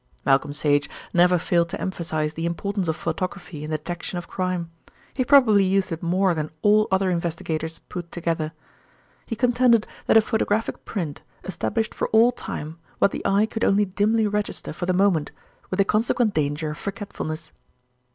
[0.25, 4.71] Malcolm Sage never failed to emphasise the importance of photography in the detection of crime.
[5.15, 8.51] He probably used it more than all other investigators put together.
[9.27, 13.85] He contended that a photographic print established for all time what the eye could only
[13.85, 15.31] dimly register for the moment,
[15.69, 17.53] with the consequent danger of forgetfulness.